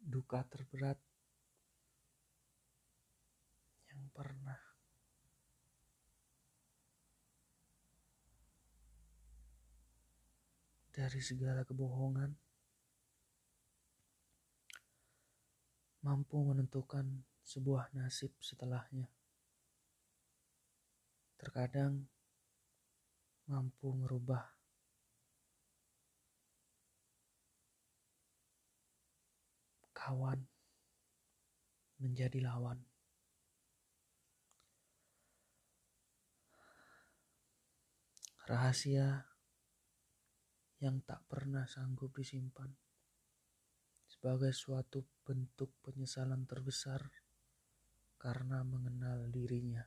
[0.00, 0.96] duka terberat
[3.92, 4.60] yang pernah
[10.90, 12.32] dari segala kebohongan
[16.00, 19.08] mampu menentukan sebuah nasib setelahnya.
[21.36, 22.04] Terkadang
[23.48, 24.59] mampu merubah
[30.10, 30.42] kawan
[32.02, 32.82] menjadi lawan.
[38.50, 39.22] Rahasia
[40.82, 42.74] yang tak pernah sanggup disimpan
[44.10, 47.06] sebagai suatu bentuk penyesalan terbesar
[48.18, 49.86] karena mengenal dirinya.